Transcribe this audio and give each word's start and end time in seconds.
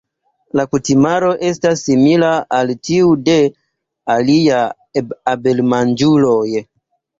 La 0.59 0.63
kutimaro 0.69 1.27
estas 1.49 1.83
simila 1.89 2.31
al 2.61 2.73
tiu 2.89 3.13
de 3.29 3.37
aliaj 4.17 4.65
abelmanĝuloj. 5.37 6.53